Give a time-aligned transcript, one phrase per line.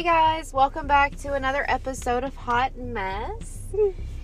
[0.00, 3.66] Hey guys, welcome back to another episode of Hot Mess.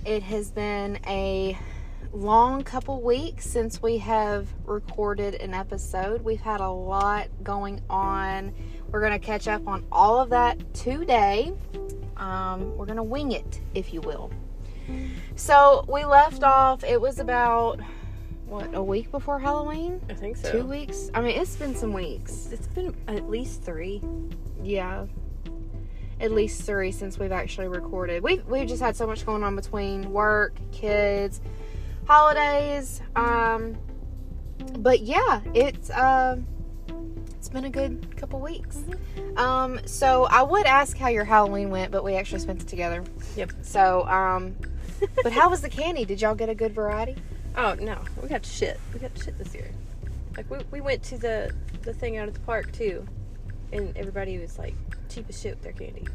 [0.07, 1.59] It has been a
[2.15, 6.23] long couple weeks since we have recorded an episode.
[6.23, 8.55] We've had a lot going on.
[8.91, 11.53] We're going to catch up on all of that today.
[12.17, 14.31] Um, we're going to wing it, if you will.
[15.35, 17.81] So we left off, it was about,
[18.47, 20.01] what, a week before Halloween?
[20.09, 20.53] I think so.
[20.53, 21.11] Two weeks?
[21.13, 22.49] I mean, it's been some weeks.
[22.51, 24.03] It's been at least three.
[24.63, 25.05] Yeah.
[26.19, 28.23] At least three since we've actually recorded.
[28.23, 31.41] We've we've just had so much going on between work, kids,
[32.07, 33.03] holidays.
[33.15, 33.77] Um
[34.79, 36.39] but yeah, it's uh
[37.37, 38.83] it's been a good couple weeks.
[39.37, 43.05] Um so I would ask how your Halloween went, but we actually spent it together.
[43.37, 43.53] Yep.
[43.61, 44.57] So um
[45.23, 46.07] but how was the candy?
[46.07, 47.17] Did y'all get a good variety?
[47.57, 48.81] Oh no, we got shit.
[48.95, 49.71] We got shit this year.
[50.37, 53.07] Like we, we went to the the thing out at the park too,
[53.73, 54.75] and everybody was like
[55.09, 56.07] cheap as shit with their candy.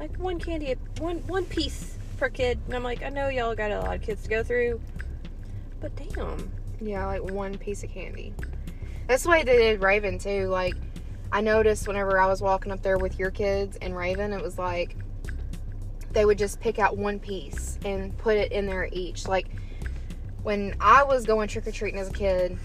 [0.00, 3.70] Like one candy, one one piece per kid, and I'm like, I know y'all got
[3.70, 4.80] a lot of kids to go through,
[5.80, 6.50] but damn.
[6.80, 8.32] Yeah, like one piece of candy.
[9.08, 10.46] That's the way they did Raven too.
[10.48, 10.74] Like
[11.32, 14.58] I noticed whenever I was walking up there with your kids and Raven, it was
[14.58, 14.96] like
[16.12, 19.26] they would just pick out one piece and put it in there each.
[19.26, 19.48] Like
[20.42, 22.58] when I was going trick or treating as a kid,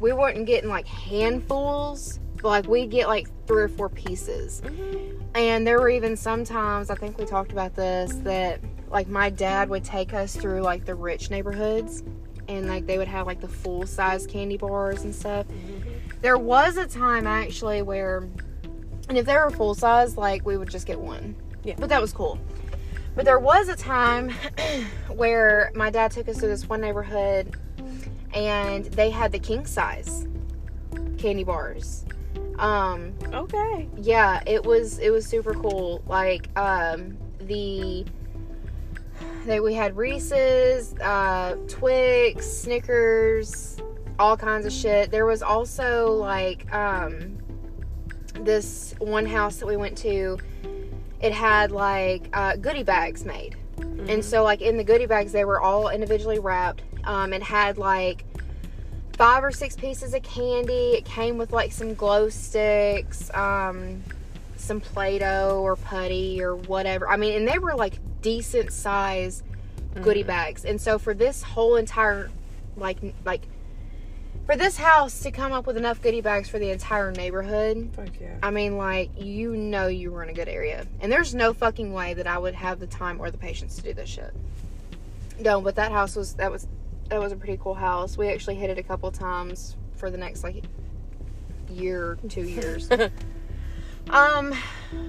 [0.00, 4.62] we weren't getting like handfuls, like we'd get like three or four pieces.
[4.64, 5.22] Mm-hmm.
[5.34, 8.60] And there were even sometimes, I think we talked about this, that
[8.90, 12.02] like my dad would take us through like the rich neighborhoods
[12.48, 15.46] and like they would have like the full size candy bars and stuff.
[15.46, 15.90] Mm-hmm.
[16.20, 18.28] There was a time actually where,
[19.08, 21.36] and if they were full size, like we would just get one.
[21.62, 21.74] Yeah.
[21.78, 22.38] But that was cool.
[23.14, 24.30] But there was a time
[25.08, 27.56] where my dad took us to this one neighborhood
[28.34, 30.26] and they had the king size
[31.18, 32.04] candy bars.
[32.58, 33.88] Um, Okay.
[33.96, 36.02] yeah, it was it was super cool.
[36.06, 38.04] Like um the
[39.46, 43.78] they we had Reese's, uh Twix, Snickers,
[44.18, 45.10] all kinds of shit.
[45.10, 47.38] There was also like um
[48.40, 50.38] this one house that we went to
[51.20, 53.56] it had like uh goodie bags made.
[54.08, 56.82] And so like in the goodie bags they were all individually wrapped.
[57.04, 58.24] Um it had like
[59.20, 60.92] five or six pieces of candy.
[60.92, 64.02] It came with like some glow sticks, um,
[64.56, 67.06] some Play-Doh or putty or whatever.
[67.06, 69.42] I mean, and they were like decent size
[70.00, 70.64] goodie bags.
[70.64, 72.30] And so for this whole entire
[72.78, 73.42] like like
[74.46, 78.18] for this house to come up with enough goodie bags for the entire neighborhood, Fuck
[78.18, 78.38] yeah.
[78.42, 80.86] I mean, like, you know you were in a good area.
[81.00, 83.82] And there's no fucking way that I would have the time or the patience to
[83.82, 84.32] do this shit.
[85.38, 86.66] No, but that house was, that was,
[87.10, 88.16] that was a pretty cool house.
[88.16, 90.64] We actually hit it a couple times for the next, like,
[91.68, 92.88] year, two years.
[94.10, 94.54] um,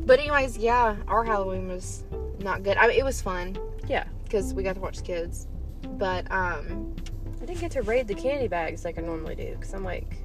[0.01, 2.03] but anyways, yeah, our Halloween was
[2.39, 2.75] not good.
[2.77, 3.57] I mean, it was fun
[3.87, 4.05] Yeah.
[4.23, 5.47] because we got to watch kids.
[5.97, 6.93] But, um,
[7.41, 10.17] I didn't get to raid the candy bags like I normally do because I'm like,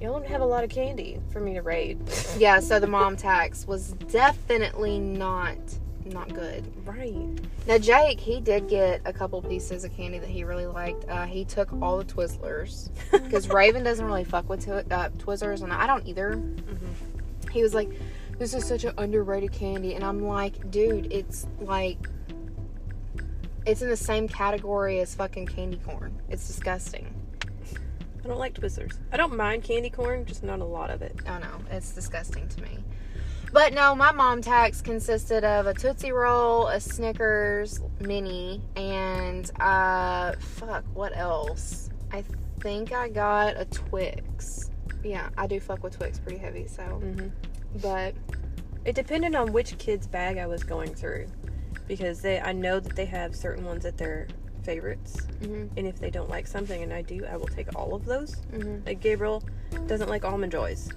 [0.00, 1.98] y'all don't have a lot of candy for me to raid.
[2.38, 5.56] yeah, so the mom tax was definitely not,
[6.06, 6.64] not good.
[6.86, 7.14] right.
[7.66, 11.08] Now Jake, he did get a couple pieces of candy that he really liked.
[11.08, 15.62] Uh, he took all the Twizzlers because Raven doesn't really fuck with twi- uh, Twizzlers,
[15.62, 16.40] and I don't either.
[17.50, 17.88] He was like,
[18.38, 21.98] "This is such an underrated candy," and I'm like, "Dude, it's like."
[23.66, 26.20] It's in the same category as fucking candy corn.
[26.28, 27.13] It's disgusting.
[28.24, 28.98] I don't like Twizzlers.
[29.12, 31.14] I don't mind candy corn, just not a lot of it.
[31.26, 32.78] I know it's disgusting to me.
[33.52, 40.32] But no, my mom tax consisted of a Tootsie Roll, a Snickers mini, and uh,
[40.40, 41.90] fuck, what else?
[42.10, 42.24] I
[42.60, 44.70] think I got a Twix.
[45.04, 46.82] Yeah, I do fuck with Twix pretty heavy, so.
[46.82, 47.28] Mm-hmm.
[47.80, 48.14] But
[48.84, 51.26] It depended on which kid's bag I was going through,
[51.88, 54.28] because they I know that they have certain ones that they're
[54.64, 57.94] favorites, mhm, and if they don't like something and I do, I will take all
[57.94, 58.36] of those.
[58.52, 58.84] mhm.
[58.86, 59.42] Like Gabriel
[59.86, 60.88] doesn't like almond joys.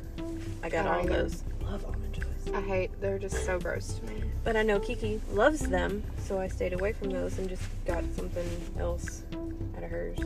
[0.64, 1.44] I got I all don't those.
[1.62, 2.54] Love almond joys.
[2.54, 2.92] I hate.
[3.02, 4.24] They're just so gross to me.
[4.44, 8.04] But I know Kiki loves them, so I stayed away from those and just got
[8.16, 8.48] something
[8.80, 9.24] else
[9.75, 10.18] out of hers.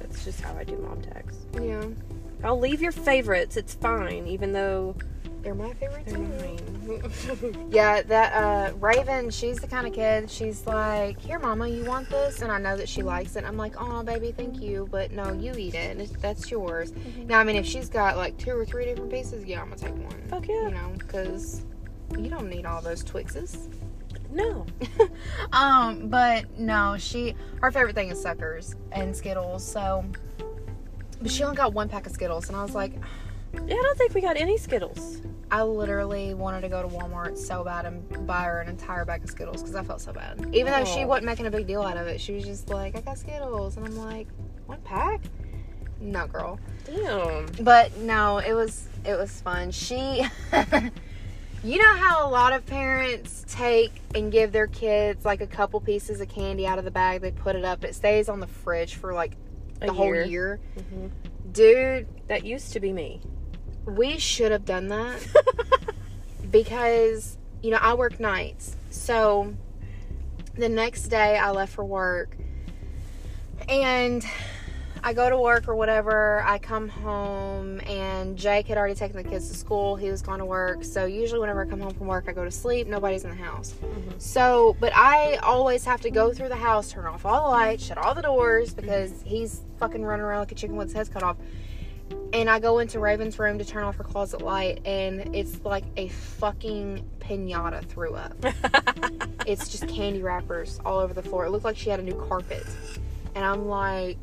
[0.00, 1.36] That's just how I do mom tax.
[1.60, 1.84] Yeah,
[2.42, 3.56] I'll leave your favorites.
[3.56, 4.96] It's fine, even though
[5.44, 6.22] they're my favorite they're too.
[6.22, 7.66] mine.
[7.70, 10.30] Yeah, that uh, Raven, she's the kind of kid.
[10.30, 13.44] She's like, "Here, Mama, you want this?" And I know that she likes it.
[13.44, 15.98] I'm like, "Oh, baby, thank you, but no, you eat it.
[15.98, 16.92] It's, that's yours."
[17.26, 19.80] Now, I mean, if she's got like two or three different pieces, yeah, I'm gonna
[19.80, 20.28] take one.
[20.28, 20.68] Fuck yeah.
[20.68, 21.64] You know, because
[22.18, 23.68] you don't need all those Twixes.
[24.30, 24.66] No.
[25.52, 29.64] um, but no, she her favorite thing is suckers and Skittles.
[29.64, 30.04] So,
[31.20, 32.94] but she only got one pack of Skittles, and I was like,
[33.54, 35.20] Yeah, I don't think we got any Skittles.
[35.50, 39.22] I literally wanted to go to Walmart so bad and buy her an entire bag
[39.24, 40.38] of Skittles because I felt so bad.
[40.52, 42.96] Even though she wasn't making a big deal out of it, she was just like,
[42.96, 44.26] "I got Skittles," and I'm like,
[44.66, 45.20] "One pack?"
[46.00, 46.58] No, girl.
[46.84, 47.46] Damn.
[47.60, 49.70] But no, it was it was fun.
[49.70, 50.26] She
[51.64, 55.80] You know how a lot of parents take and give their kids like a couple
[55.80, 58.46] pieces of candy out of the bag, they put it up, it stays on the
[58.46, 59.32] fridge for like
[59.80, 60.24] A whole year.
[60.26, 60.60] year.
[60.76, 61.10] Mhm.
[61.52, 63.20] Dude, That used to be me.
[63.86, 65.26] We should have done that
[66.50, 68.76] because you know, I work nights.
[68.90, 69.54] So
[70.54, 72.36] the next day I left for work
[73.68, 74.24] and
[75.02, 76.42] I go to work or whatever.
[76.46, 79.96] I come home and Jake had already taken the kids to school.
[79.96, 80.84] He was going to work.
[80.84, 82.86] So usually whenever I come home from work, I go to sleep.
[82.86, 83.72] Nobody's in the house.
[83.82, 84.20] Mhm.
[84.20, 87.84] So, but I always have to go through the house, turn off all the lights,
[87.86, 91.10] shut all the doors because he's fucking running around like a chicken with his head
[91.10, 91.36] cut off.
[92.32, 95.84] And I go into Raven's room to turn off her closet light, and it's like
[95.96, 98.34] a fucking pinata threw up.
[99.46, 101.44] it's just candy wrappers all over the floor.
[101.46, 102.66] It looked like she had a new carpet.
[103.36, 104.18] And I'm like,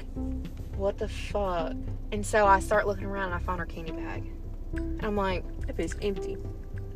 [0.75, 1.73] what the fuck?
[2.11, 4.29] And so I start looking around and I find her candy bag.
[4.73, 6.37] And I'm like, It was empty.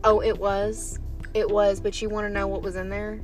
[0.03, 0.99] oh, it was.
[1.33, 3.19] It was, but you want to know what was in there?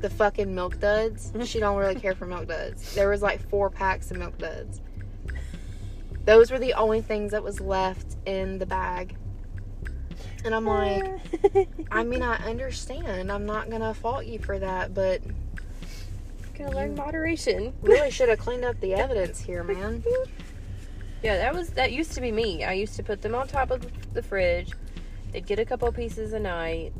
[0.00, 1.32] The fucking milk duds.
[1.44, 2.94] she don't really care for milk duds.
[2.94, 4.80] There was like four packs of milk duds.
[6.24, 9.16] Those were the only things that was left in the bag.
[10.44, 11.04] And I'm like,
[11.90, 13.30] I mean, I understand.
[13.30, 15.20] I'm not gonna fault you for that, but
[16.54, 17.72] Gonna learn moderation.
[17.80, 20.04] really should have cleaned up the evidence here, man.
[21.22, 22.64] Yeah, that was that used to be me.
[22.64, 23.84] I used to put them on top of
[24.14, 24.72] the fridge.
[25.32, 26.94] They'd get a couple pieces a night,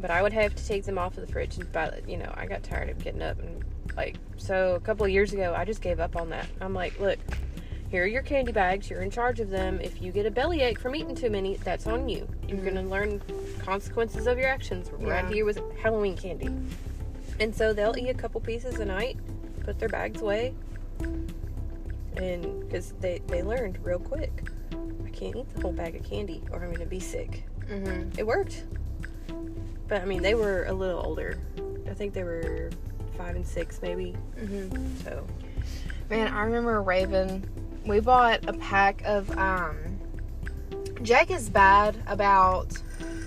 [0.00, 1.58] but I would have to take them off of the fridge.
[1.58, 3.62] And by you know, I got tired of getting up and
[3.94, 4.74] like so.
[4.74, 6.46] A couple of years ago, I just gave up on that.
[6.62, 7.18] I'm like, look,
[7.92, 8.88] here are your candy bags.
[8.88, 9.78] You're in charge of them.
[9.78, 12.26] If you get a bellyache from eating too many, that's on you.
[12.48, 12.64] You're Mhm.
[12.64, 13.20] gonna learn
[13.58, 14.90] consequences of your actions.
[14.90, 15.22] We're Yeah.
[15.22, 16.48] right here with Halloween candy,
[17.38, 19.18] and so they'll eat a couple pieces a night,
[19.60, 20.54] put their bags away,
[22.16, 24.30] and because they they learned real quick
[25.06, 28.26] i can't eat the whole bag of candy or i'm gonna be sick hmm it
[28.26, 28.64] worked
[29.88, 31.38] but i mean they were a little older
[31.90, 32.68] i think they were
[33.16, 34.68] five and six maybe hmm
[35.04, 35.26] so
[36.10, 37.42] Man, I remember Raven.
[37.86, 39.76] We bought a pack of um
[41.02, 42.80] Jake is bad about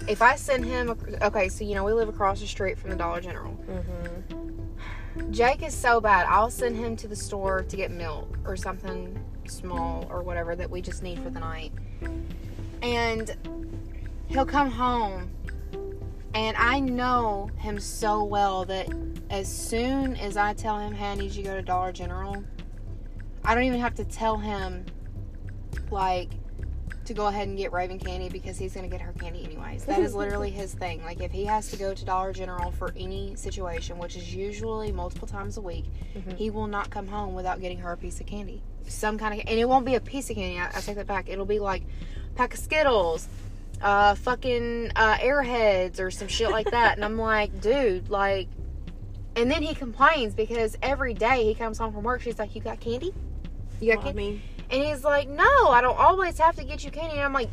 [0.08, 2.96] if I send him okay, so you know we live across the street from the
[2.96, 3.58] Dollar General.
[3.68, 5.32] mm-hmm.
[5.32, 6.26] Jake is so bad.
[6.30, 9.18] I'll send him to the store to get milk or something
[9.48, 11.72] small or whatever that we just need for the night.
[12.82, 13.36] And
[14.28, 15.32] he'll come home
[16.34, 18.90] and I know him so well that
[19.30, 22.44] as soon as I tell him, "Hey, I need you to go to Dollar General,"
[23.46, 24.86] I don't even have to tell him
[25.92, 26.30] like
[27.06, 29.86] to go ahead and get Raven candy because he's gonna get her candy anyways.
[29.86, 31.04] That is literally his thing.
[31.04, 34.92] Like if he has to go to Dollar General for any situation, which is usually
[34.92, 36.36] multiple times a week, Mhm.
[36.36, 38.62] he will not come home without getting her a piece of candy.
[38.88, 40.60] Some kind of and it won't be a piece of candy.
[40.60, 41.30] I, I take that back.
[41.30, 43.28] It'll be like a pack of Skittles,
[43.82, 46.96] uh, fucking uh, Airheads or some shit like that.
[46.96, 48.48] and I'm like, dude, like.
[49.38, 52.62] And then he complains because every day he comes home from work, she's like, "You
[52.62, 53.14] got candy?
[53.80, 56.64] You got Well, I candy?" mean And he's like, No, I don't always have to
[56.64, 57.16] get you candy.
[57.16, 57.50] And I'm like,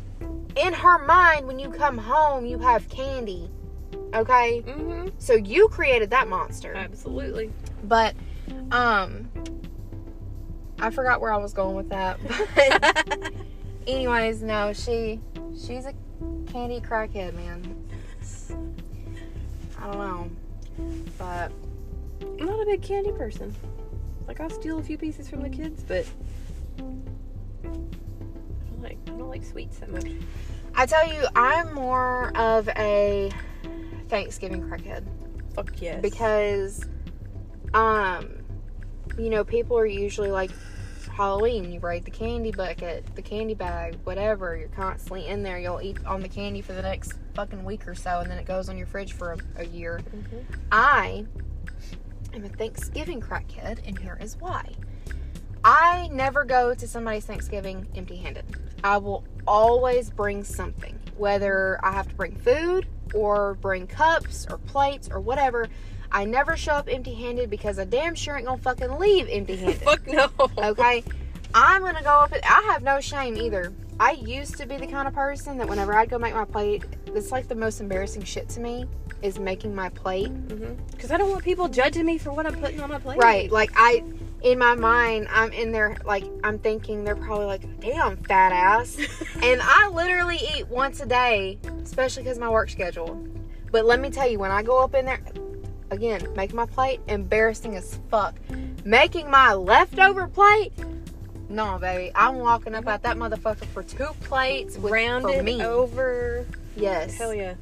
[0.55, 3.49] In her mind, when you come home, you have candy.
[4.13, 4.63] Okay?
[4.65, 5.09] mm-hmm.
[5.17, 6.73] So you created that monster.
[6.75, 7.51] absolutely
[7.83, 8.15] But,
[8.71, 9.29] um,
[10.79, 12.19] I forgot where I was going with that.
[12.55, 13.33] But,
[13.87, 15.19] anyways, no, she,
[15.53, 15.93] she's a
[16.51, 17.85] candy crackhead, man.
[19.79, 20.31] I don't know.
[21.17, 21.51] But,
[22.39, 23.53] i'm not a big candy person
[24.27, 26.05] like i'll steal a few pieces from the kids but
[26.77, 27.03] i don't
[28.81, 30.07] like i don't like sweets that much
[30.75, 33.29] I tell you, I'm more of a
[34.09, 35.05] Thanksgiving crackhead.
[35.55, 36.85] fuck yes because
[37.73, 38.29] um
[39.17, 40.51] you know people are usually like
[41.15, 45.81] halloween you raid the candy bucket the candy bag whatever you're constantly in there you'll
[45.81, 48.69] eat on the candy for the next fucking week or so and then it goes
[48.69, 50.37] on your fridge for a, a year mm-hmm.
[50.71, 51.25] i
[52.33, 54.65] am a thanksgiving crackhead and here is why
[55.63, 58.45] i never go to somebody's thanksgiving empty handed
[58.83, 64.57] i will always bring something whether i have to bring food or bring cups or
[64.57, 65.67] plates or whatever
[66.15, 69.55] I never show up empty handed because I damn sure ain't gonna fucking leave empty
[69.55, 69.81] handed.
[69.81, 71.03] fuck no Okay?
[71.53, 72.31] I'm gonna go up.
[72.31, 73.73] and I have no shame either.
[73.99, 76.83] I used to be the kind of person that whenever I'd go make my plate,
[77.07, 78.85] it's like the most embarrassing shit to me
[79.21, 80.33] is making my plate.
[80.47, 80.73] Mm-hmm.
[80.91, 83.17] Because I don't want people judging me for what I'm putting on my plate.
[83.17, 83.51] Right.
[83.51, 84.03] Like I
[84.41, 88.97] in my mind, I'm in there like I'm thinking they're probably like, "Damn, fat ass."
[89.41, 93.25] and I literally eat once a day, especially because my work schedule.
[93.71, 95.21] But let me tell you, when I go up in there,
[95.91, 98.35] again, making my plate, embarrassing as fuck.
[98.85, 100.73] Making my leftover plate,
[101.49, 105.63] no, baby, I'm walking up at that motherfucker for two plates with, Rounded me.
[105.63, 106.45] over.
[106.75, 107.53] Yes, Hell yeah.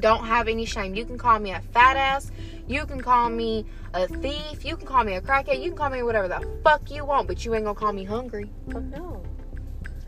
[0.00, 0.94] don't have any shame.
[0.94, 2.30] You can call me a fat ass.
[2.68, 4.64] You can call me a thief.
[4.64, 5.60] You can call me a crackhead.
[5.60, 8.04] You can call me whatever the fuck you want, but you ain't gonna call me
[8.04, 8.48] hungry.
[8.70, 9.22] Fuck no.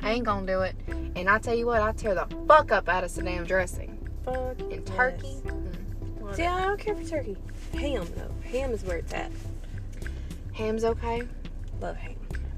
[0.03, 0.77] I ain't gonna do it.
[1.17, 4.07] And I tell you what, I tear the fuck up out of some damn dressing.
[4.25, 4.61] Fuck.
[4.61, 5.37] And turkey.
[5.45, 7.37] mm, See, I don't care for turkey.
[7.73, 8.31] Ham though.
[8.51, 9.33] Ham is where it's at.
[10.53, 11.23] Ham's okay.
[11.81, 12.15] Love ham.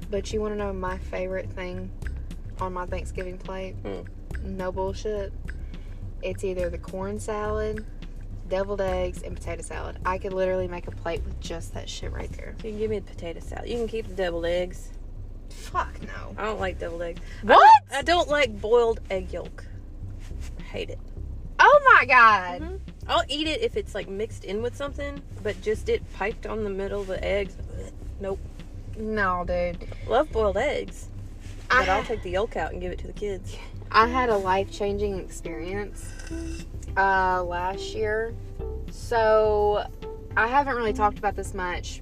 [0.09, 1.91] But you wanna know my favorite thing
[2.59, 3.75] on my Thanksgiving plate?
[3.83, 4.01] Hmm.
[4.43, 5.33] No bullshit.
[6.21, 7.85] It's either the corn salad,
[8.49, 9.99] deviled eggs, and potato salad.
[10.05, 12.55] I could literally make a plate with just that shit right there.
[12.63, 13.69] You can give me the potato salad.
[13.69, 14.91] You can keep the deviled eggs.
[15.49, 16.35] Fuck no.
[16.37, 17.21] I don't like deviled eggs.
[17.43, 17.83] What?
[17.91, 19.65] I don't like boiled egg yolk.
[20.59, 20.99] I hate it.
[21.59, 22.61] Oh my god.
[22.61, 22.79] Mhm.
[23.07, 26.63] I'll eat it if it's like mixed in with something, but just it piped on
[26.63, 27.55] the middle of the eggs.
[28.19, 28.39] Nope.
[28.97, 29.87] No, dude.
[30.07, 31.09] Love boiled eggs,
[31.69, 33.55] I, but I'll take the yolk out and give it to the kids.
[33.91, 36.11] I had a life changing experience
[36.97, 38.33] uh, last year.
[38.91, 39.85] So
[40.35, 42.01] I haven't really talked about this much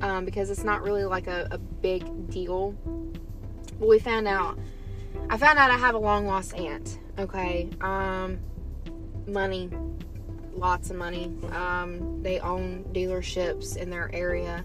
[0.00, 2.72] um, because it's not really like a, a big deal.
[3.78, 4.58] But we found out.
[5.30, 6.98] I found out I have a long lost aunt.
[7.18, 7.68] Okay.
[7.80, 8.38] Um,
[9.26, 9.70] money.
[10.54, 11.32] Lots of money.
[11.52, 14.64] Um, they own dealerships in their area.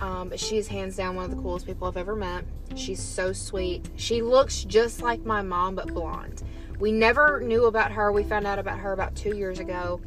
[0.00, 2.44] Um, but she is hands down one of the coolest people I've ever met.
[2.76, 3.88] She's so sweet.
[3.96, 6.42] She looks just like my mom, but blonde.
[6.78, 8.12] We never knew about her.
[8.12, 10.00] We found out about her about two years ago.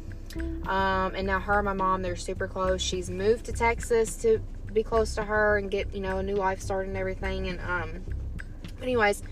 [0.66, 2.80] Um, and now her and my mom, they're super close.
[2.80, 4.40] She's moved to Texas to
[4.72, 7.48] be close to her and get, you know, a new life started and everything.
[7.48, 8.02] And, um,
[8.80, 9.22] anyways,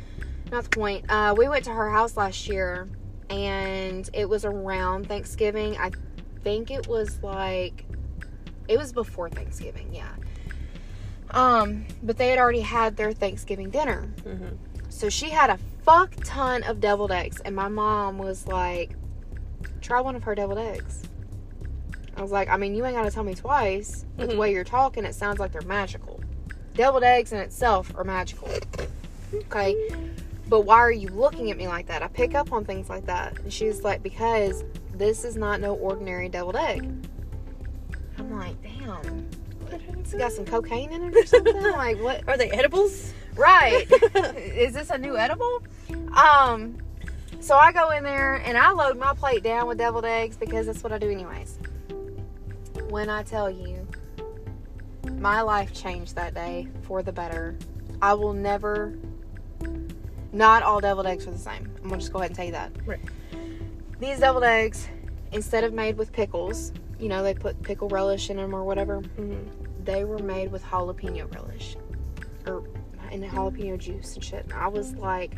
[0.52, 1.06] not the point.
[1.08, 2.88] Uh, we went to her house last year
[3.30, 5.78] and it was around Thanksgiving.
[5.78, 5.92] I
[6.42, 7.86] think it was like,
[8.68, 10.12] it was before Thanksgiving, yeah.
[11.32, 14.08] Um, but they had already had their Thanksgiving dinner.
[14.22, 14.56] Mm-hmm.
[14.88, 18.90] So she had a fuck ton of deviled eggs, and my mom was like,
[19.80, 21.04] "Try one of her deviled eggs."
[22.16, 24.38] I was like, "I mean, you ain't gotta tell me twice, but the Mhm.
[24.38, 26.20] way you're talking, it sounds like they're magical.
[26.74, 28.48] Deviled eggs in itself are magical,
[29.34, 29.74] okay?
[30.48, 32.02] But why are you looking at me like that?
[32.02, 35.74] I pick up on things like that." And she's like, "Because this is not no
[35.74, 36.82] ordinary deviled egg."
[38.18, 39.28] I'm like, "Damn."
[39.72, 41.62] It's got some cocaine in it or something?
[41.62, 42.28] like what?
[42.28, 43.12] Are they edibles?
[43.36, 43.86] Right.
[44.36, 45.62] Is this a new edible?
[46.14, 46.78] Um,
[47.40, 50.66] so I go in there and I load my plate down with deviled eggs because
[50.66, 51.58] that's what I do anyways.
[52.88, 53.86] When I tell you,
[55.18, 57.56] my life changed that day for the better.
[58.02, 58.98] I will never.
[60.32, 61.70] Not all deviled eggs are the same.
[61.82, 62.72] I'm gonna just go ahead and tell you that.
[62.84, 63.00] Right.
[64.00, 64.88] These deviled eggs,
[65.32, 69.00] instead of made with pickles, you know they put pickle relish in them or whatever
[69.00, 69.59] Mm-hmm.
[69.84, 71.76] They were made with jalapeno relish
[72.46, 72.64] or
[73.10, 74.44] and the jalapeno juice and shit.
[74.44, 75.36] And I was like,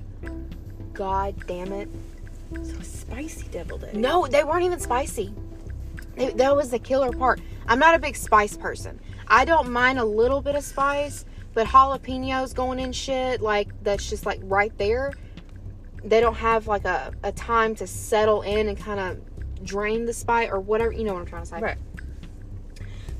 [0.92, 1.88] God damn it.
[2.62, 3.96] So spicy deviled eggs.
[3.96, 5.32] No, they weren't even spicy.
[6.16, 7.40] They- that was the killer part.
[7.66, 9.00] I'm not a big spice person.
[9.26, 14.08] I don't mind a little bit of spice, but jalapenos going in shit, like that's
[14.08, 15.12] just like right there.
[16.04, 20.12] They don't have like a, a time to settle in and kind of drain the
[20.12, 20.92] spice or whatever.
[20.92, 21.60] You know what I'm trying to say.
[21.60, 21.78] Right.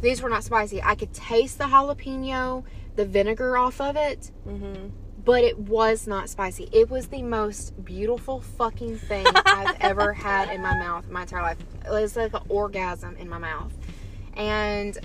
[0.02, 0.82] These were not spicy.
[0.82, 2.64] I could taste the jalapeno,
[2.96, 4.88] the vinegar off of it, Mm-hmm.
[5.24, 6.68] but it was not spicy.
[6.72, 11.42] It was the most beautiful fucking thing I've ever had in my mouth my entire
[11.42, 11.58] life.
[11.86, 13.72] It was like an orgasm in my mouth.
[14.34, 14.98] And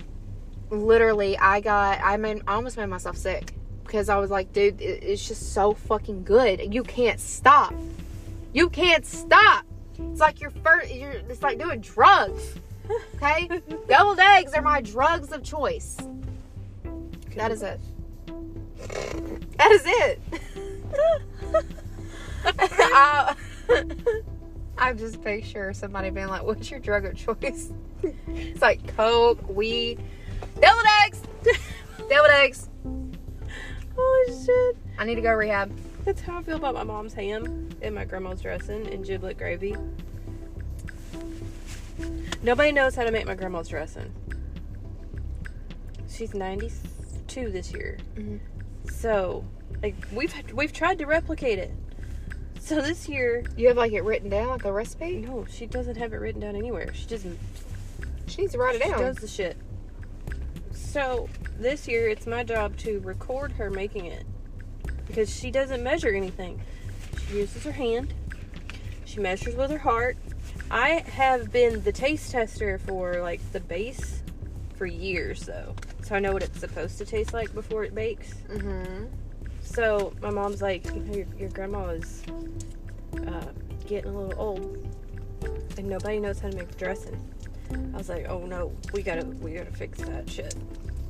[0.70, 3.52] literally, I got, I made, I almost made myself sick
[3.84, 6.74] because I was like, dude, it- it's just so fucking good.
[6.74, 7.72] You can't stop.
[8.52, 9.64] You can't stop.
[9.98, 12.54] It's like your first, you're, it's like doing drugs.
[13.16, 13.48] Okay?
[13.88, 15.96] Deviled eggs are my drugs of choice.
[17.36, 17.80] That is it.
[19.58, 20.20] That is it.
[22.44, 23.34] I,
[23.68, 23.82] uh,
[24.78, 27.72] I just picture somebody being like, "What's your drug of choice?"
[28.28, 30.00] It's like coke, weed,
[30.60, 31.22] deviled eggs,
[32.08, 32.68] deviled eggs.
[33.96, 34.76] Oh shit.
[34.98, 35.76] I need to go rehab.
[36.04, 39.76] That's how I feel about my mom's ham and my grandma's dressing and giblet gravy.
[42.42, 44.12] Nobody knows how to make my grandma's dressing.
[46.08, 47.98] She's 92 this year.
[48.14, 48.40] Mhm.
[48.90, 49.44] So,
[49.82, 51.72] like we've we've tried to replicate it.
[52.60, 55.18] So this year, You have like it written down, like a recipe.
[55.18, 56.92] no, she doesn't have it written down anywhere.
[56.92, 57.26] She just
[58.26, 59.00] She needs to write it she down.
[59.00, 59.56] does the shit.
[60.72, 61.28] So
[61.58, 64.24] this year, it's my job to record her making it
[65.06, 66.60] because she doesn't measure anything.
[67.28, 68.14] She uses her hand.
[69.04, 70.16] She measures with her heart.
[70.70, 74.22] I have been the taste tester for like the base
[74.76, 78.34] for years though, so I know what it's supposed to taste like before it bakes.
[78.48, 79.06] Mm-hmm.
[79.62, 82.22] So my mom's like, you know, your, your grandma is
[83.26, 83.46] uh,
[83.86, 84.96] getting a little old,
[85.76, 87.18] and nobody knows how to make dressing.
[87.72, 90.54] I was like, oh no, we gotta, we gotta fix that shit.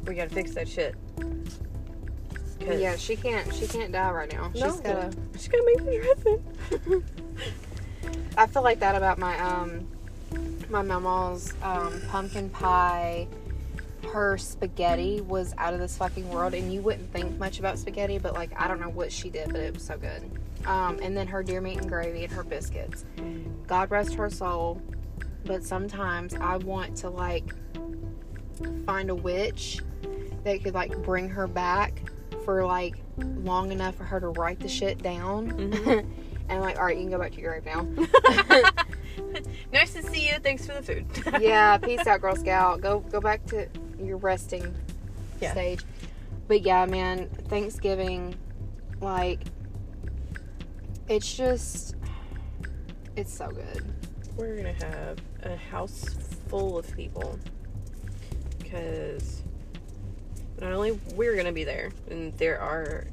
[0.06, 0.94] We gotta fix that shit.
[2.60, 3.52] Yeah, she can't.
[3.54, 4.50] She can't die right now.
[4.54, 5.12] no, She's gotta.
[5.32, 6.44] she's gotta make the
[6.80, 7.04] dressing.
[8.38, 9.86] I feel like that about my um
[10.70, 13.26] my mama's um pumpkin pie.
[14.12, 18.18] Her spaghetti was out of this fucking world, and you wouldn't think much about spaghetti,
[18.18, 20.30] but like I don't know what she did, but it was so good.
[20.66, 23.04] Um, and then her deer meat and gravy and her biscuits.
[23.66, 24.80] God rest her soul.
[25.44, 27.54] But sometimes I want to like
[28.86, 29.80] find a witch
[30.44, 32.02] that could like bring her back
[32.44, 32.96] for like
[33.42, 35.50] long enough for her to write the shit down.
[35.52, 36.06] Mhm.
[36.48, 37.82] and like, all right, you can go back to your grave now.
[39.72, 40.38] nice to see you.
[40.40, 41.06] Thanks for the food.
[41.42, 42.80] yeah, peace out, Girl Scout.
[42.80, 43.66] Go go back to
[44.00, 44.74] your resting
[45.40, 45.52] Yeah.
[45.52, 45.82] stage.
[46.46, 48.34] But yeah, man, Thanksgiving,
[49.00, 49.40] like,
[51.08, 51.94] it's just,
[53.16, 53.84] it's so good.
[54.36, 56.04] We're gonna have a house
[56.48, 57.38] full of people
[58.58, 59.42] because
[60.60, 63.06] not only we're gonna be there, and there are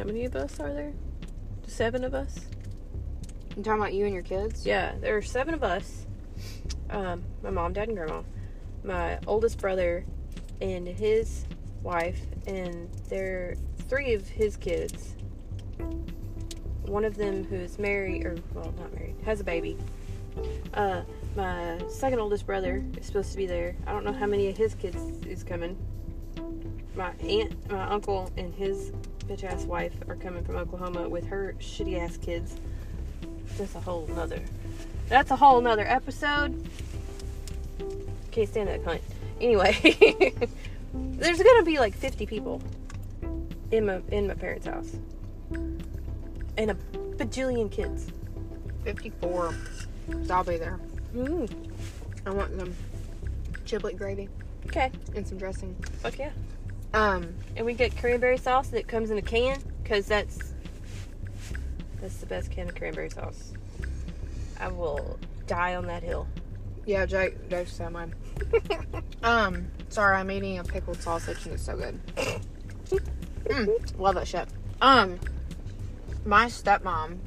[0.00, 0.94] how many of us are there?
[1.66, 2.46] Seven of us.
[3.54, 4.64] You talking about you and your kids?
[4.64, 6.06] Yeah, there are seven of us.
[6.88, 8.22] Um, my mom, dad, and grandma.
[8.82, 10.06] My oldest brother
[10.62, 11.44] and his
[11.82, 13.54] wife, and there are
[13.90, 15.16] three of his kids.
[16.86, 19.76] One of them who's married, or well, not married, has a baby.
[20.72, 21.02] Uh,
[21.36, 23.76] my second oldest brother is supposed to be there.
[23.86, 25.76] I don't know how many of his kids is coming.
[26.96, 28.92] My aunt, my uncle, and his
[29.30, 32.56] bitch ass wife are coming from Oklahoma with her shitty ass kids.
[33.56, 34.40] That's a whole nother.
[35.08, 36.68] That's a whole nother episode.
[38.32, 39.00] Can't stand that cunt.
[39.40, 39.76] Anyway,
[40.94, 42.60] there's gonna be like 50 people
[43.70, 44.96] in my in my parents' house,
[45.52, 46.74] and a
[47.16, 48.08] bajillion kids.
[48.82, 49.54] 54.
[50.26, 50.80] So I'll be there.
[51.14, 51.48] Mm,
[52.26, 52.74] I want some
[53.64, 54.28] giblet gravy
[54.66, 55.74] okay, and some dressing.
[56.02, 56.30] fuck yeah.
[56.92, 60.54] Um, And we get cranberry sauce that comes in a can, cause that's
[62.00, 63.52] that's the best can of cranberry sauce.
[64.58, 66.26] I will die on that hill.
[66.86, 68.06] yeah, Jake, Jake's same way.
[69.22, 72.00] Um, sorry, I'm eating a pickled sausage and it's so good.
[73.44, 74.48] Mm, love that shit.
[74.80, 75.20] Um,
[76.24, 77.18] my stepmom.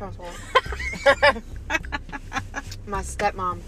[2.86, 3.60] My stepmom.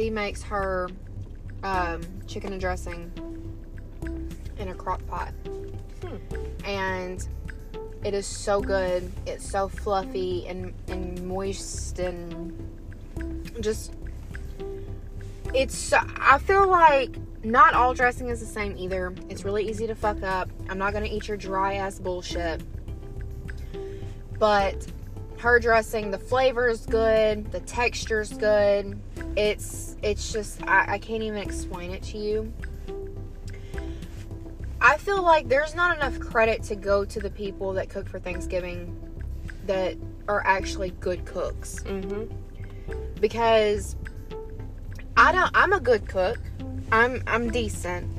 [0.00, 0.88] She makes her
[1.62, 3.12] um, chicken and dressing
[4.58, 5.34] in a crock pot,
[6.02, 6.16] Hmm.
[6.64, 7.28] and
[8.02, 9.12] it is so good.
[9.26, 12.50] It's so fluffy and and moist and
[13.60, 13.92] just
[15.52, 19.12] it's so, I feel like not all dressing is the same either.
[19.28, 20.48] It's really easy to fuck up.
[20.70, 22.62] I'm not going to eat your dry ass bullshit.
[24.38, 24.86] But
[25.40, 29.00] her dressing, the flavor is good, the texture's good.
[29.36, 32.52] It's it's just I, I can't even explain it to you.
[34.82, 38.18] I feel like there's not enough credit to go to the people that cook for
[38.18, 38.98] Thanksgiving
[39.66, 39.96] that
[40.28, 42.32] are actually good cooks Mm-hmm.
[43.20, 43.96] because
[45.16, 46.38] I don't I'm a good cook.
[46.92, 48.10] I'm I'm decent.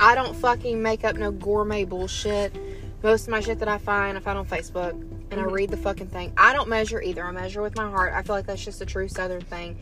[0.00, 2.54] I don't fucking make up no gourmet bullshit.
[3.02, 5.52] Most of my shit that I find I find on Facebook and I Mhm.
[5.52, 6.32] read the fucking thing.
[6.36, 7.24] I don't measure either.
[7.24, 8.12] I measure with my heart.
[8.14, 9.78] I feel like that's just a true southern thing.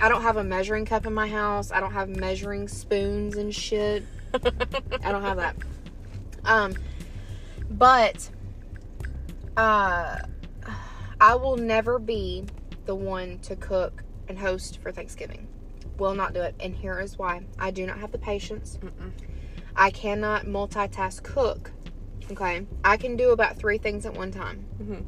[0.00, 1.70] I don't have a measuring cup in my house.
[1.72, 4.04] I don't have measuring spoons and shit.
[4.34, 5.56] I don't have that.
[6.44, 6.74] Um,
[7.70, 8.30] but
[9.56, 10.18] uh,
[11.20, 12.44] I will never be
[12.86, 15.48] the one to cook and host for Thanksgiving.
[15.98, 18.78] Will not do it, and here is why: I do not have the patience.
[18.80, 19.10] Mm-mm.
[19.74, 21.72] I cannot multitask cook.
[22.30, 24.64] Okay, I can do about three things at one time.
[24.82, 25.04] Mhm.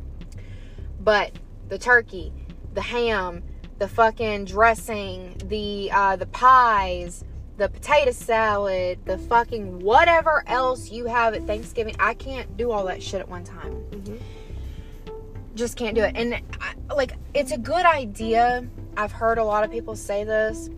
[1.01, 1.33] But
[1.69, 2.33] the turkey,
[2.75, 3.43] the ham,
[3.79, 7.25] the fucking dressing, the uh, the pies,
[7.57, 12.85] the potato salad, the fucking whatever else you have at Thanksgiving, I can't do all
[12.87, 13.85] that shit at one time.
[13.91, 14.19] Mhm.
[15.55, 16.13] Just can't do it.
[16.17, 18.67] And I, like, it's a good idea.
[18.97, 20.71] I've heard a lot of people say this,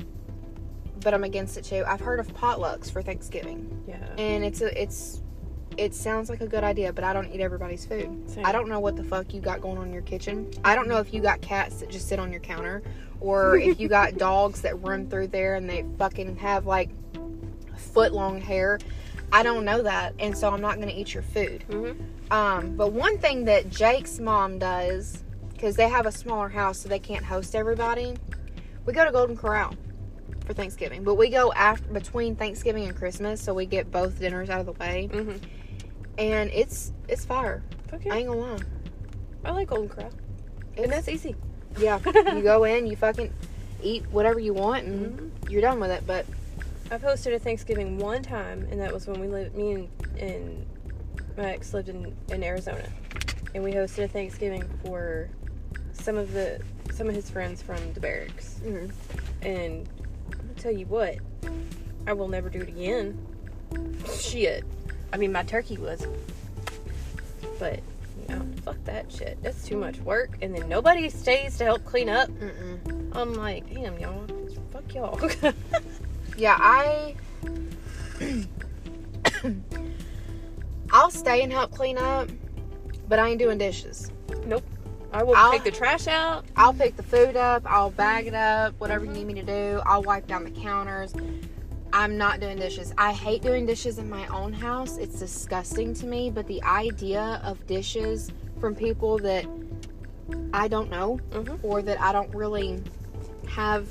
[1.03, 1.85] but I'm against it too.
[1.87, 3.97] I've heard of potlucks for Thanksgiving Yeah.
[4.19, 5.23] and it's a, it's
[5.77, 8.31] it sounds like a good idea, but I don't eat everybody's food.
[8.31, 8.45] Same.
[8.45, 10.51] I don't know what the fuck you got going on in your kitchen.
[10.65, 12.83] I don't know if you got cats that just sit on your counter
[13.21, 16.91] or if you got dogs that run through there and they fucking have like
[17.77, 18.79] foot long hair.
[19.33, 21.65] I don't know that, and so I'm not gonna eat your food.
[21.69, 22.33] Mm-hmm.
[22.33, 26.89] Um, but one thing that Jake's mom does, because they have a smaller house, so
[26.89, 28.15] they can't host everybody,
[28.85, 29.75] we go to Golden Corral
[30.45, 31.03] for Thanksgiving.
[31.05, 34.67] But we go after between Thanksgiving and Christmas, so we get both dinners out of
[34.67, 35.37] the way, Mm-hmm.
[36.19, 37.63] And it's it's fire.
[37.93, 38.11] Okay.
[38.11, 38.59] I ain't gonna lie.
[39.45, 40.11] I like Golden Corral.
[40.77, 41.35] It's, And that's easy.
[41.79, 41.99] yeah,
[42.35, 43.33] you go in, you fucking
[43.83, 45.51] eat whatever you want, and Mhm.
[45.51, 46.05] you're done with it.
[46.07, 46.25] But
[46.91, 49.57] I've hosted a Thanksgiving one time, and that was when we lived.
[49.57, 50.67] Me and, and
[51.37, 52.85] my ex lived in, in Arizona,
[53.55, 55.29] and we hosted a Thanksgiving for
[55.93, 56.61] some of the
[56.93, 58.61] some of his friends from the barracks.
[58.65, 58.91] mm,
[59.43, 59.89] And
[60.35, 61.17] I'll tell you what,
[62.07, 63.19] I will never do it again.
[64.21, 64.65] Shit.
[65.13, 66.07] I mean, my turkey was,
[67.59, 67.81] but
[68.21, 69.43] you know, fuck that shit.
[69.43, 72.29] That's too much work, and then nobody stays to help clean up.
[72.31, 73.11] mm-mm.
[73.15, 74.27] I'm like, damn, y'all,
[74.73, 75.21] fuck y'all.
[76.37, 77.15] yeah, I.
[80.91, 82.29] I'll stay and help clean up,
[83.09, 84.11] but I ain't doing dishes.
[84.47, 84.65] nope.
[85.13, 86.47] I will I'll- take the trash out.
[86.57, 89.83] I'll pick the food up, I'll bag it up, whatever you need me to do.
[89.85, 91.13] I'll wipe down the counters.
[91.93, 92.93] I'm not doing dishes.
[92.97, 94.97] I hate doing dishes in my own house.
[94.97, 99.45] It's disgusting to me, but the idea of dishes from people that
[100.55, 101.59] I don't know Mhm.
[101.63, 102.83] or that I don't really
[103.49, 103.87] have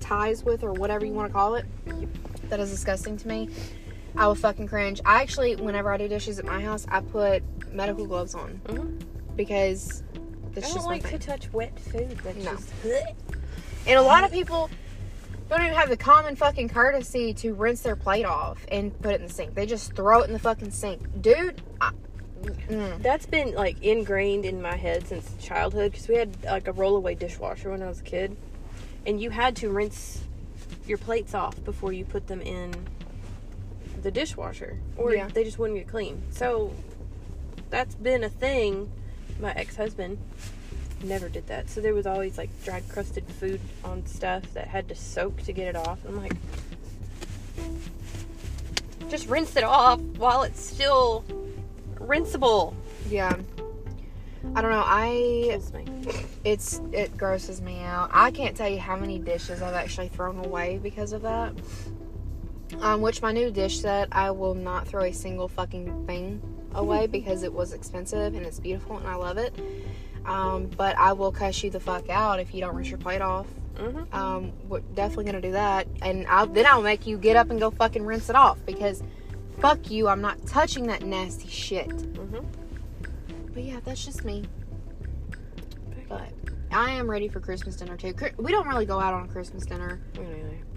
[0.00, 1.66] ties with or whatever you want to call it,
[2.48, 3.48] that is disgusting to me.
[4.16, 5.00] I will fucking cringe.
[5.04, 9.00] I actually, whenever I do dishes at my house, I put medical gloves on Mhm.
[9.36, 10.02] because
[10.56, 12.16] I don't like to touch wet food.
[12.22, 12.52] That's No.
[12.52, 12.68] just.
[13.86, 14.70] And a lot of people
[15.56, 19.20] don't even have the common fucking courtesy to rinse their plate off and put it
[19.20, 19.54] in the sink.
[19.54, 21.00] They just throw it in the fucking sink.
[21.20, 21.92] Dude, I,
[22.42, 26.72] mm, That's been like ingrained in my head since childhood because we had like a
[26.72, 28.36] rollaway dishwasher when I was a kid,
[29.06, 30.22] and you had to rinse
[30.86, 32.72] your plates off before you put them in
[34.02, 35.28] the dishwasher, or Yeah.
[35.32, 36.22] they just wouldn't get clean.
[36.30, 36.72] So
[37.70, 38.90] that's been a thing.
[39.40, 40.18] My ex-husband
[41.04, 44.88] never did that, so there was always like dry crusted food on stuff that had
[44.88, 45.98] to soak to get it off.
[46.06, 46.34] I'm like,
[49.08, 51.24] just rinse it off while it's still
[51.98, 52.74] rinsable.
[53.08, 53.36] yeah.
[54.54, 54.84] I don't know.
[54.84, 55.58] I
[56.44, 58.10] it's it grosses me out.
[58.12, 61.54] I can't tell you how many dishes I've actually thrown away because of that.
[62.80, 66.42] Um, which my new dish set, I will not throw a single fucking thing
[66.74, 69.54] away because it was expensive and it's beautiful and I love it.
[70.24, 73.20] Um, but I will cuss you the fuck out if you don't rinse your plate
[73.20, 73.46] off.
[73.76, 74.14] Mm-hmm.
[74.14, 77.58] Um, we're definitely gonna do that, and I'll, then I'll make you get up and
[77.58, 79.02] go fucking rinse it off because
[79.60, 81.88] fuck you, I'm not touching that nasty shit.
[81.88, 82.46] Mm-hmm.
[83.52, 84.44] But yeah, that's just me.
[86.08, 86.30] But
[86.70, 88.14] I am ready for Christmas dinner too.
[88.36, 90.00] We don't really go out on Christmas dinner.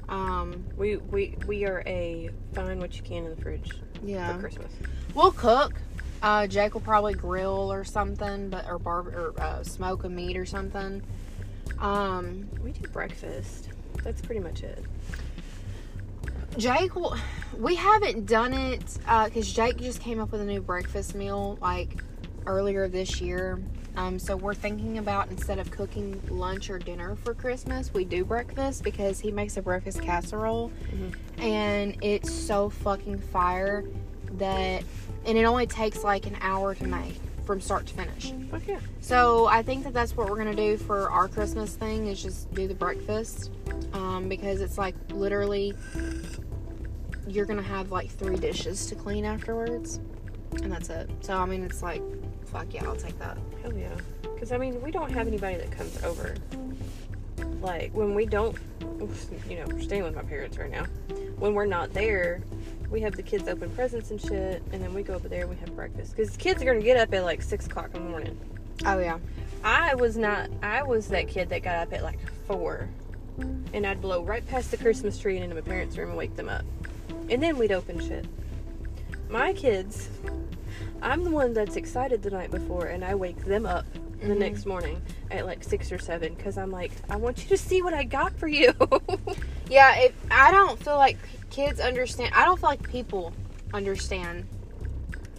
[0.10, 3.72] Um, we we we are a find what you can in the fridge
[4.04, 4.72] yeah, for Christmas.
[5.14, 5.82] we'll cook.
[6.22, 10.36] Uh, Jake will probably grill or something, but or barb or uh, smoke a meat
[10.38, 11.02] or something.
[11.80, 13.70] Um, We do breakfast.
[14.04, 14.84] That's pretty much it.
[16.58, 17.16] Jake will.
[17.58, 22.02] We haven't done it because Jake just came up with a new breakfast meal like
[22.48, 23.60] earlier this year.
[23.96, 28.24] Um, so we're thinking about instead of cooking lunch or dinner for Christmas, we do
[28.24, 31.16] breakfast because he makes a breakfast casserole, Mhm.
[31.44, 33.84] and it's so fucking fire
[34.34, 34.84] that,
[35.28, 38.34] and it only takes like an hour to make from start to finish.
[38.50, 38.80] Fuck yeah.
[39.02, 42.54] So I think that that's what we're gonna do for our Christmas thing is just
[42.54, 43.52] do the breakfast,
[43.94, 45.74] um, because it's like literally
[47.28, 50.00] you're gonna have like three dishes to clean afterwards,
[50.62, 51.10] and that's it.
[51.22, 52.02] So I mean, it's like,
[52.46, 53.38] fuck yeah, I'll take that.
[53.62, 53.96] Hell yeah.
[54.22, 56.36] Because I mean, we don't have anybody that comes over.
[57.62, 58.58] Like when we don't,
[59.50, 60.86] you know, we're staying with my parents right now.
[61.38, 62.42] When we're not there,
[62.89, 65.50] we have the kids open presents and shit, and then we go over there and
[65.50, 66.15] we have breakfast.
[66.15, 68.38] Because the kids are gonna get up at like six o'clock in the morning.
[68.86, 69.17] Oh yeah,
[69.63, 70.50] I was not.
[70.62, 72.88] I was that kid that got up at like four,
[73.73, 76.36] and I'd blow right past the Christmas tree and into my parents' room and wake
[76.36, 76.63] them up,
[77.30, 78.26] and then we'd open shit.
[79.30, 80.10] My kids,
[81.02, 83.86] I'm the one that's excited the night before, and I wake them up
[84.21, 84.38] the Mhm.
[84.38, 87.82] next morning at like six or seven because I'm like, I want you to see
[87.82, 88.73] what I got for you.
[89.69, 89.95] yeah.
[89.97, 91.17] If I don't feel like
[91.50, 93.34] kids understand, I don't feel like people
[93.74, 94.48] understand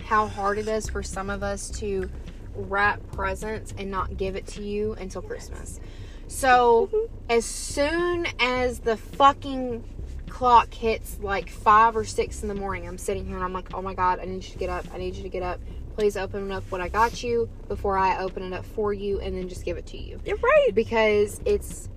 [0.04, 2.10] how hard it is for some of us to
[2.54, 5.80] wrap presents and not give it to you until Christmas.
[6.26, 7.14] So mm-hmm.
[7.30, 9.84] as soon as the fucking
[10.28, 13.74] clock hits like five or six in the morning, I'm sitting here and I'm like,
[13.74, 14.86] oh my god, I need you to get up.
[14.92, 15.60] I need you to get up.
[15.96, 19.36] Please open up what I got you before I open it up for you and
[19.36, 20.20] then just give it to you.
[20.24, 20.70] You're right.
[20.74, 21.88] Because it's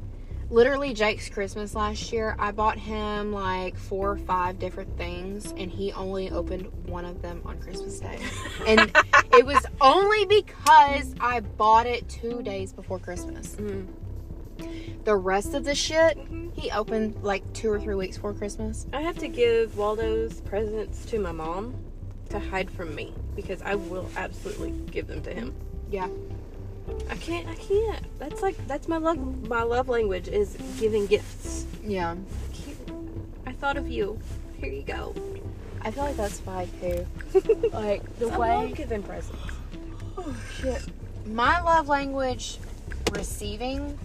[0.51, 2.35] literally Jake's Christmas last year.
[2.37, 7.21] I bought him like four or five different things and he only opened one of
[7.21, 8.19] them on Christmas Day.
[8.67, 8.91] And
[9.33, 13.55] it was only because I bought it two days before Christmas.
[13.55, 13.87] Mhm.
[15.05, 16.53] The rest of the shit, Mhm.
[16.55, 18.85] he opened like two or three weeks before Christmas.
[18.93, 21.73] I have to give Waldo's presents to my mom
[22.29, 25.55] to hide from me because I will absolutely give them to him.
[25.89, 26.07] Yeah.
[27.09, 27.47] I can't.
[27.47, 28.05] I can't.
[28.19, 29.47] That's like that's my love.
[29.47, 31.65] My love language is giving gifts.
[31.83, 32.15] Yeah.
[33.45, 34.19] I, I thought of you.
[34.57, 35.13] Here you go.
[35.81, 37.05] I feel like that's fine too.
[37.73, 39.39] Like the way I love giving presents.
[40.17, 40.83] Oh shit.
[41.25, 42.57] My love language
[43.11, 43.97] receiving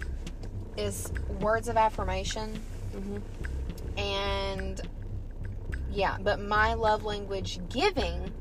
[0.77, 2.59] is words of affirmation
[2.95, 3.99] Mm-hmm.
[3.99, 4.81] and
[5.91, 8.31] yeah, but my love language giving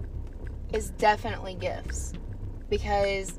[0.72, 2.14] is definitely gifts
[2.70, 3.38] because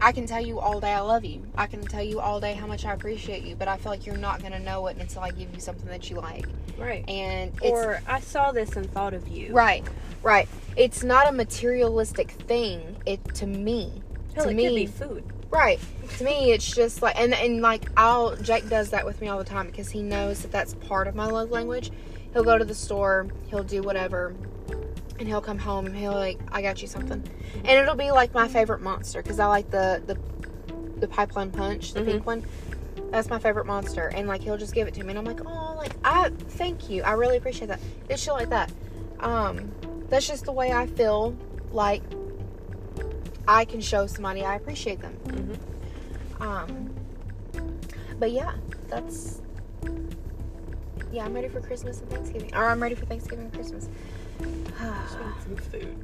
[0.00, 1.42] I can tell you all day I love you.
[1.56, 4.04] I can tell you all day how much I appreciate you, but I feel like
[4.06, 6.46] you're not going to know it until I give you something that you like.
[6.78, 7.08] Right.
[7.08, 9.52] And it's Or I saw this and thought of you.
[9.52, 9.82] right,
[10.22, 10.48] right.
[10.76, 12.96] It's not a materialistic thing.
[13.06, 14.02] It to me,
[14.34, 15.24] Hell, to it me, could be food.
[15.50, 15.80] Right.
[16.18, 19.38] To me, it's just like, and and like, I'll Jake does that with me all
[19.38, 21.90] the time because he knows that that's part of my love language.
[22.34, 24.34] He'll go to the store, he'll do whatever,
[25.18, 27.22] and he'll come home and he'll like, I got you something,
[27.56, 30.18] and it'll be like my favorite monster because I like the the
[31.00, 32.06] the pipeline punch, the Mhm.
[32.06, 32.44] pink one.
[33.10, 35.40] That's my favorite monster, and like he'll just give it to me, and I'm like,
[35.46, 37.80] oh, like I thank you, I really appreciate that.
[38.08, 38.72] It's shit like that.
[39.20, 39.72] Um,
[40.08, 41.36] that's just the way I feel
[41.72, 42.02] like
[43.48, 45.16] I can show somebody I appreciate them.
[45.26, 46.42] Mm-hmm.
[46.42, 46.90] Um,
[48.18, 48.52] but yeah,
[48.88, 49.40] that's
[51.12, 51.24] yeah.
[51.24, 53.88] I'm ready for Christmas and Thanksgiving, or I'm ready for Thanksgiving and Christmas.
[54.78, 55.96] Some food.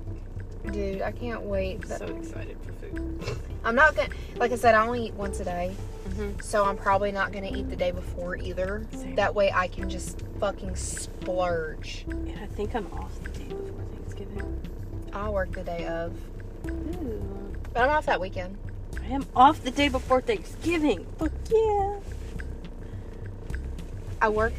[0.73, 1.87] Dude, I can't wait.
[1.87, 3.39] So excited for food.
[3.65, 5.75] I'm not gonna, like I said, I only eat once a day,
[6.09, 6.41] Mm-hmm.
[6.41, 8.85] so I'm probably not gonna eat the day before either.
[8.93, 9.15] Same.
[9.15, 12.05] That way, I can just fucking splurge.
[12.09, 14.61] And I think I'm off the day before Thanksgiving.
[15.13, 16.13] I'll work the day of,
[16.69, 17.55] Ooh.
[17.73, 18.57] but I'm off that weekend.
[19.01, 21.07] I am off the day before Thanksgiving.
[21.19, 21.99] Fuck yeah.
[24.21, 24.53] I work,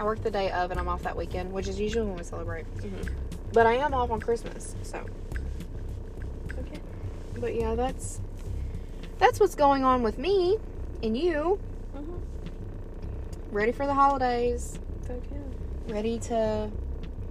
[0.00, 2.22] I work the day of, and I'm off that weekend, which is usually when we
[2.22, 2.66] celebrate.
[2.76, 3.12] Mm-hmm.
[3.52, 5.04] But I am off on Christmas, so.
[6.58, 6.80] Okay.
[7.38, 8.20] But yeah, that's
[9.18, 10.58] that's what's going on with me
[11.02, 11.58] and you.
[11.96, 12.16] Mm-hmm.
[13.50, 14.78] Ready for the holidays.
[15.04, 15.20] Okay.
[15.88, 16.70] Ready to.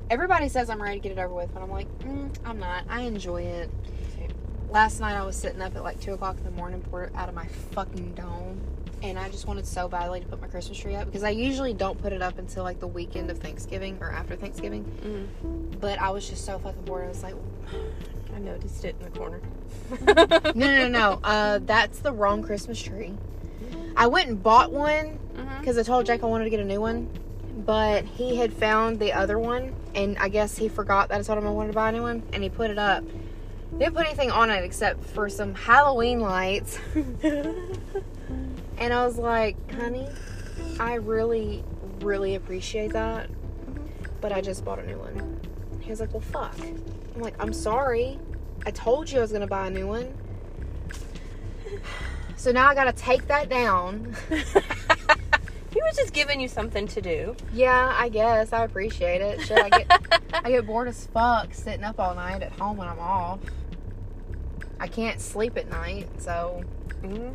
[0.09, 2.85] Everybody says I'm ready to get it over with, but I'm like, mm, I'm not.
[2.89, 3.69] I enjoy it.
[4.15, 4.29] Same.
[4.69, 7.29] Last night I was sitting up at like two o'clock in the morning, poured out
[7.29, 8.59] of my fucking dome,
[9.01, 11.73] and I just wanted so badly to put my Christmas tree up because I usually
[11.73, 14.83] don't put it up until like the weekend of Thanksgiving or after Thanksgiving.
[14.83, 15.79] Mm-hmm.
[15.79, 17.05] But I was just so fucking bored.
[17.05, 17.35] I was like,
[18.35, 19.41] I noticed it in the corner.
[20.01, 21.19] no, no, no, no.
[21.23, 23.13] Uh, that's the wrong Christmas tree.
[23.95, 25.59] I went and bought one Mm-hmm.
[25.59, 27.07] because I told Jake I wanted to get a new one,
[27.63, 31.37] but he had found the other one, and I guess he forgot that I told
[31.37, 33.03] him I wanted to buy a new one, and he put it up.
[33.77, 36.79] Didn't put anything on it except for some Halloween lights,
[38.77, 40.07] and I was like, "Honey,
[40.79, 41.63] I really,
[41.99, 43.29] really appreciate that,
[44.21, 45.39] but I just bought a new one."
[45.81, 46.55] He was like, "Well, fuck."
[47.15, 48.19] I'm like, "I'm sorry.
[48.65, 50.13] I told you I was gonna buy a new one."
[52.35, 54.15] So now I gotta take that down.
[54.29, 57.35] he was just giving you something to do.
[57.53, 59.41] Yeah, I guess I appreciate it.
[59.41, 62.87] Shit, I get I get bored as fuck sitting up all night at home when
[62.87, 63.39] I'm off.
[64.79, 66.63] I can't sleep at night, so
[67.01, 67.33] Mm-hmm.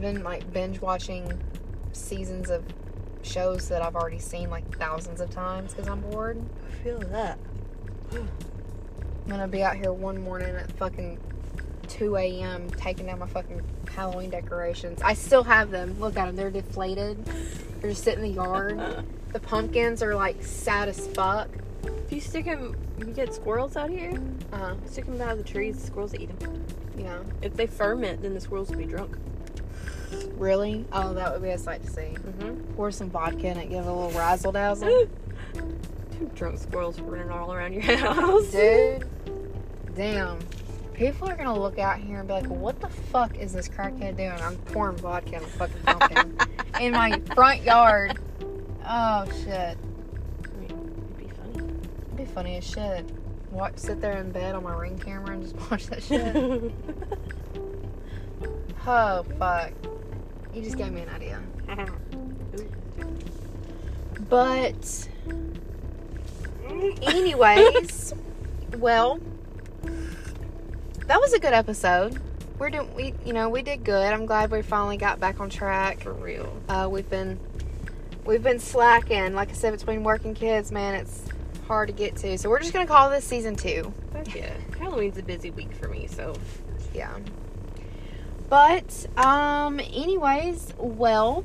[0.00, 1.42] Been like binge watching
[1.92, 2.64] seasons of
[3.22, 6.42] shows that I've already seen like thousands of times because I'm bored.
[6.68, 7.38] I feel that.
[8.12, 8.28] I'm
[9.28, 11.18] gonna be out here one morning at fucking
[11.88, 12.70] 2 a.m.
[12.70, 13.62] taking down my fucking
[13.94, 15.00] Halloween decorations.
[15.02, 15.98] I still have them.
[16.00, 17.24] Look at them; they're deflated.
[17.80, 18.80] They're just sitting in the yard.
[19.34, 21.48] The pumpkins are like sad as fuck.
[21.82, 24.16] If you stick them, you get squirrels out here.
[24.52, 24.74] Uh huh.
[24.86, 26.64] Stick them out of the trees, the squirrels eat them.
[26.96, 27.18] Yeah.
[27.42, 29.16] If they ferment, then the squirrels will be drunk.
[30.36, 30.84] Really?
[30.92, 32.02] Oh, that would be a sight to see.
[32.02, 32.74] Mm-hmm.
[32.74, 35.06] Pour some vodka in it, give it a little razzle dazzle.
[36.18, 38.46] Two drunk squirrels running all around your house.
[38.48, 39.08] Dude,
[39.94, 40.38] damn.
[40.92, 44.16] People are gonna look out here and be like, what the fuck is this crackhead
[44.16, 44.30] doing?
[44.30, 46.38] I'm pouring vodka in a fucking pumpkin
[46.80, 48.18] in my front yard.
[48.86, 49.76] Oh shit.
[49.76, 51.56] I mean, it'd be funny.
[51.56, 53.10] It'd be funny as shit.
[53.50, 56.72] Watch, sit there in bed on my ring camera and just watch that shit.
[58.86, 59.72] oh fuck.
[60.54, 61.42] You just gave me an idea.
[64.28, 65.08] But
[67.02, 68.14] anyways,
[68.78, 69.20] well,
[71.06, 72.20] that was a good episode.
[72.58, 74.12] We're doing we you know, we did good.
[74.12, 76.00] I'm glad we finally got back on track.
[76.00, 76.56] For real.
[76.68, 77.38] Uh, we've been
[78.24, 79.34] we've been slacking.
[79.34, 81.24] Like I said, between working kids, man, it's
[81.66, 82.38] hard to get to.
[82.38, 83.92] So we're just gonna call this season two.
[84.12, 86.34] But yeah, Halloween's a busy week for me, so
[86.92, 87.18] Yeah.
[88.48, 91.44] But um anyways, well,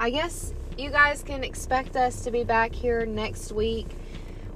[0.00, 3.88] I guess you guys can expect us to be back here next week.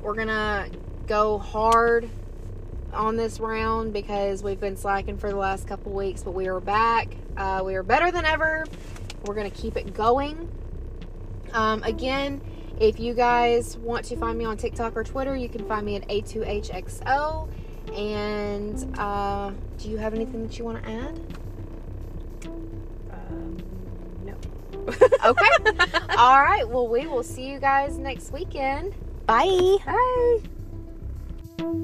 [0.01, 0.71] We're to
[1.07, 2.09] go hard
[2.93, 6.61] on this round because we've been slacking for the last couple weeks, but we are
[6.61, 7.09] back.
[7.37, 8.67] Uh, we are better than ever.
[9.25, 10.49] We're to keep it going.
[11.53, 12.41] Um, again,
[12.79, 15.97] if you guys want to find me on TikTok or Twitter, you can find me
[15.97, 17.49] at A2HXO.
[17.97, 21.21] And uh, do you have anything that you want to add?
[25.25, 25.49] Okay.
[26.19, 26.69] All right.
[26.69, 28.93] Well, we will see you guys next weekend.
[29.27, 29.77] Bye.
[29.87, 31.83] Bye.